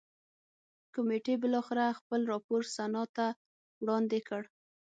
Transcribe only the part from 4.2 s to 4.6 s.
کړ.